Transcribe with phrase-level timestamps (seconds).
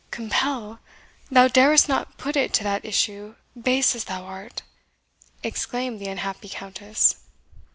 [0.09, 0.79] "Compel!
[1.29, 4.63] Thou darest not put it to that issue, base as thou art!"
[5.43, 7.17] exclaimed the unhappy Countess.